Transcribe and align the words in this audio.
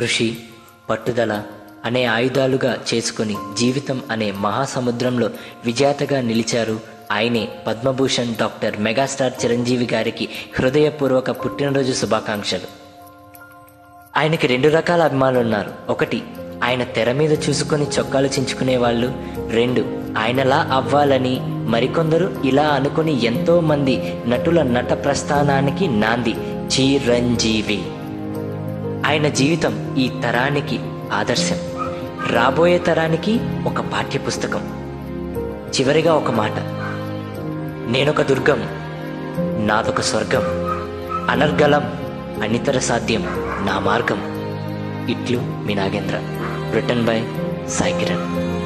కృషి 0.00 0.36
పట్టుదల 0.90 1.42
అనే 1.84 2.04
ఆయుధాలుగా 2.04 2.78
చేసుకుని 2.94 3.36
జీవితం 3.58 4.02
అనే 4.10 4.30
మహాసముద్రంలో 4.30 5.30
విజేతగా 5.64 6.20
నిలిచారు 6.20 6.80
ఆయనే 7.12 7.48
పద్మభూషణ్ 7.66 8.34
డాక్టర్ 8.34 8.80
మెగాస్టార్ 8.80 9.32
చిరంజీవి 9.44 9.88
గారికి 9.92 10.28
హృదయపూర్వక 10.58 11.30
పుట్టినరోజు 11.30 11.92
శుభాకాంక్షలు. 11.92 12.68
ఆయనకి 14.16 14.46
రెండు 14.46 14.68
రకాల 14.68 15.02
అభిమానులు 15.02 15.40
ఉన్నారు 15.40 15.72
ఒకటి 15.88 16.22
ఆయన 16.64 16.84
తెర 16.84 17.12
మీద 17.12 17.32
చూసుకొని 17.32 17.86
చొక్కాలు 17.98 18.26
చించుకునే 18.26 18.76
వాళ్ళు 18.76 19.12
రెండు 19.50 19.84
ఆయనలా 20.18 20.68
అవ్వాలని 20.72 21.40
మరికొందరు 21.42 22.42
ఇలా 22.44 22.62
అనుకుని 22.62 23.24
ఎంతో 23.24 23.60
మంది 23.60 24.14
నటుల 24.28 24.62
నట 24.62 24.92
ప్రస్థానానికి 24.92 25.88
నాంది. 25.88 26.34
చిరంజీవి. 26.80 27.82
ఆయన 29.10 29.28
జీవితం 29.28 29.96
ఈ 29.96 30.08
తరానికి 30.08 30.80
ఆదర్శం. 31.12 31.56
రాబోయే 32.30 32.78
తరానికి 32.78 33.40
ఒక 33.66 33.80
పాఠ్య 33.80 34.18
పుస్తకం 34.18 34.60
చివరిగా 35.80 36.14
ఒక 36.14 36.30
మాట. 36.30 36.52
నేనొక 37.90 38.22
దుర్గం 38.22 38.68
నాదొక 39.66 40.00
స్వర్గం. 40.00 40.42
అనర్గళం 41.30 41.92
అనితర 42.42 42.78
సాధ్యం 42.78 43.22
నా 43.66 43.78
మార్గం. 43.78 44.20
ఇట్లు 45.10 45.38
మీ 45.44 45.74
Nagendra. 45.74 46.20
Written 46.74 47.04
by 47.04 47.24
Sai 47.68 47.92
Kiran 47.92 48.50